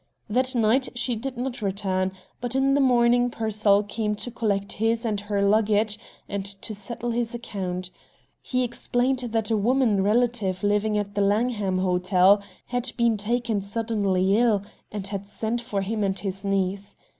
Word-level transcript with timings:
That 0.27 0.55
night 0.55 0.89
she 0.95 1.15
did 1.15 1.37
not 1.37 1.61
return, 1.61 2.11
but 2.39 2.55
in 2.55 2.73
the 2.73 2.81
morning 2.81 3.29
Pearsall 3.29 3.83
came 3.83 4.15
to 4.15 4.31
collect 4.31 4.71
his 4.73 5.05
and 5.05 5.21
her 5.21 5.43
luggage 5.47 5.99
and 6.27 6.43
to 6.43 6.73
settle 6.73 7.11
his 7.11 7.35
account. 7.35 7.91
He 8.41 8.63
explained 8.63 9.19
that 9.19 9.51
a 9.51 9.55
woman 9.57 10.01
relative 10.01 10.63
living 10.63 10.97
at 10.97 11.13
the 11.13 11.21
Langham 11.21 11.77
Hotel 11.77 12.41
had 12.65 12.91
been 12.97 13.15
taken 13.15 13.61
suddenly 13.61 14.35
ill, 14.39 14.63
and 14.91 15.05
had 15.05 15.27
sent 15.27 15.61
for 15.61 15.81
him 15.83 16.03
and 16.03 16.17
his 16.17 16.43
niece. 16.43 16.97